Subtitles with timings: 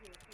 [0.00, 0.31] thank you.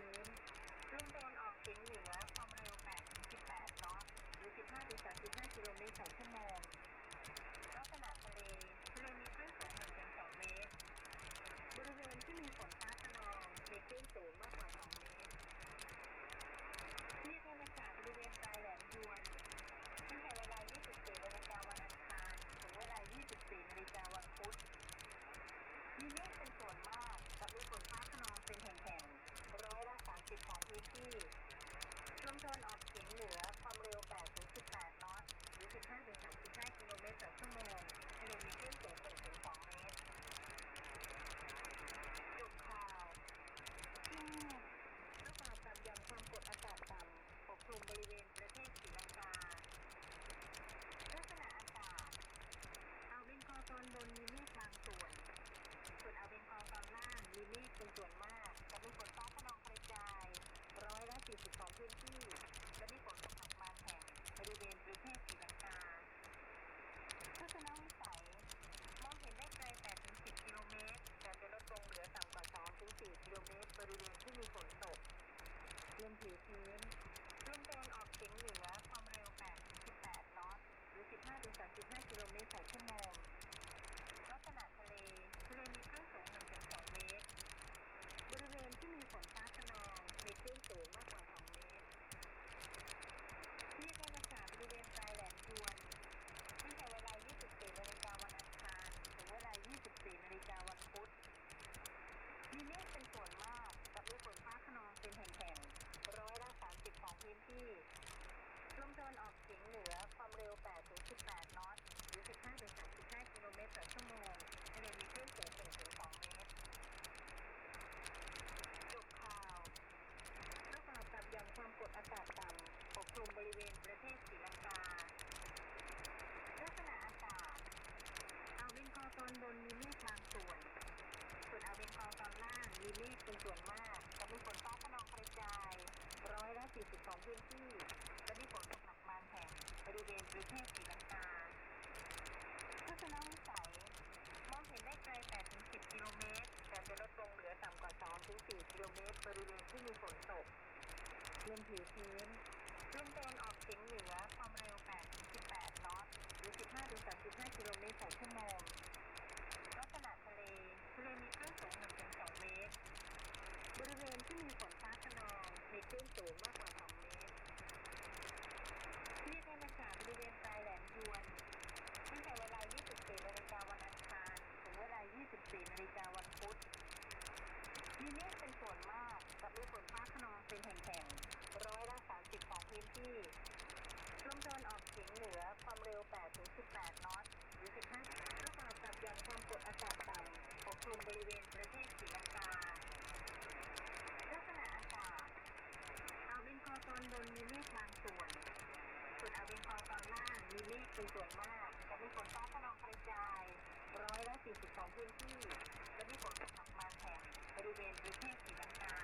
[208.09, 208.97] บริเวณประเทศศรีลังกา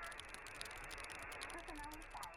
[1.53, 2.37] ทัศนวิสัย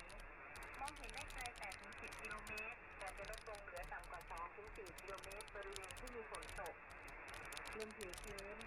[0.80, 1.42] มองเห็นได้ไกล
[1.82, 4.22] 8-10กิโลเมตร แต่จะลดลงเหลือต่ำกว่า
[4.62, 6.76] 2-4กิโลเมตร บริเวณที่มีฝนตก
[7.78, 8.58] ลมผิวชื้น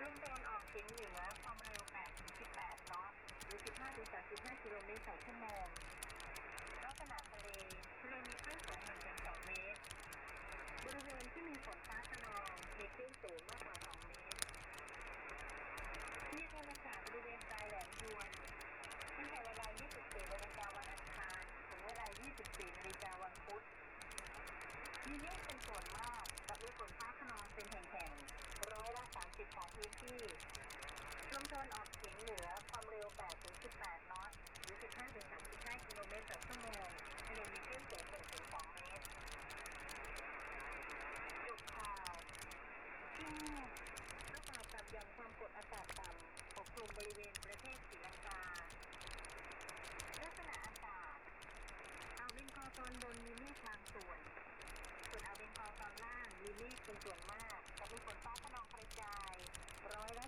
[0.00, 1.82] ลมตะวันออกเฉียงเหนือความเร็ว
[2.36, 3.12] 8-18น็อต
[3.44, 3.58] หรือ
[4.10, 5.66] 15-35กิโลเมตรต่อชั่วโมง
[6.84, 7.48] ลักษณะทะเล
[8.00, 8.80] ทะเลมีคลื่นสูง
[9.14, 9.80] 1-2เมตร
[10.84, 14.40] บริเวณที่มีฝนฟ้าขนองมีคลื่นสูงมากกว่า 2 เมตร
[16.30, 17.40] ที่ธรรมศาสตร์บริเวณ
[18.04, 18.33] ป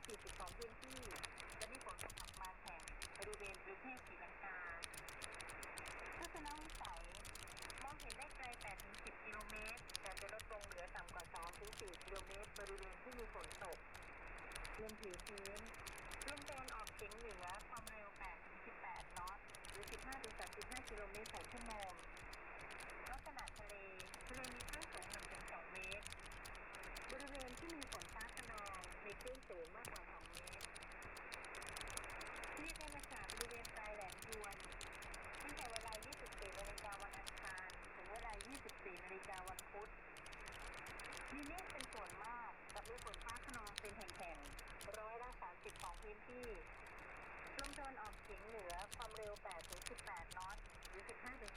[0.06, 1.00] 42พื้นที่
[1.60, 2.76] จะมีฝนตกหนักมาแข่
[3.18, 4.58] บริเวณพื้นที่สีลังกา
[6.18, 7.02] ทัศนวิสัย
[7.82, 8.46] มองเห็นได้ไกล
[8.84, 11.24] 8-10 กิโลเมตร แต่จะลดลงเหลือต่ำกว่า
[11.64, 13.78] 2-4 กิโลเมตร บริเวณที่มีฝนตก
[14.80, 15.60] ลมผิวพื้น
[16.28, 18.08] ลมตะวันออกเฉียงเหนือความเร็ว
[18.62, 19.38] 8-18 นอต
[19.70, 19.84] หรือ
[20.36, 21.92] 15-35 กิโลเมตรต่อชั่วโมง
[23.10, 23.74] ลักษณะทะเล
[24.28, 25.06] ทะเลมีคลื่นสูง
[25.40, 26.06] 1-2 เมตร
[27.12, 29.95] บริเวณที่มีฝนฟ้าคะนองมีคลื่นสูงมากกว่า
[39.16, 39.90] 24นาฬิกาวันพุธ
[41.32, 46.46] มีเมฆเป็นส่วนมากกับมีฝนฟ้าขนองเป็นแห่งๆ ร้อยละ30ของพื้นที่
[47.58, 49.32] ลมตะวันออกเฉียงเหนือความเร็ว
[49.84, 50.56] 8-18นอต
[50.88, 51.02] หรือ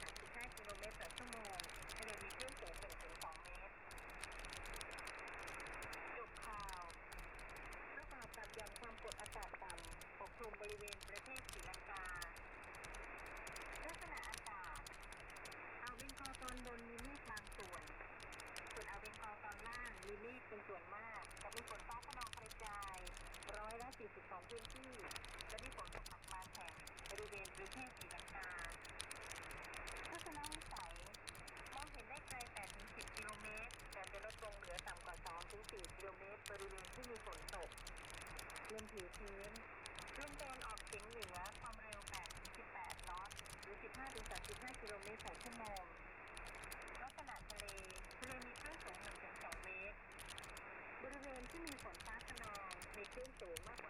[0.02, 1.56] 15-35กิโลเมตรต่อชั่วโมง
[1.96, 2.74] ทะเลมีคลื่นสูง
[3.10, 3.74] 1-2เมตร
[6.16, 6.80] จบข่าว
[7.94, 10.96] ประกอบกับย่อมความกดอากาศต่ำปกคลุมบริเวณ
[20.72, 22.96] ส่วนมากจะมีฝนฟ้าขนองกระจาย
[23.58, 23.88] ร้อยละ
[24.20, 24.92] 42พื้นที่
[25.48, 26.72] และมีฝนตกหนักบางแห่ง
[27.10, 28.50] บริเวณพื้นที่สีลังกา
[30.08, 30.94] ทัศนวิสัย
[31.74, 32.38] มองเห็นได้ไกล
[32.76, 35.16] 8-10กิโลเมตรแต่จะลดลงเหลือต่ำกว่า
[35.56, 37.70] 2-4กิโลเมตรบริเวณที่มีฝนตก
[38.72, 39.52] ลมผิวพื้น
[40.18, 42.00] ลมตะวันออกเฉียงเหนือความเร็ว
[42.54, 43.30] 8-18นอต
[43.62, 43.76] หรือ
[44.28, 45.84] 15-35 กิโลเมตรต่อชั่วโมง
[51.50, 53.89] ที่มีฝนฟ้าขนองมีคลื่นสูงมากกว่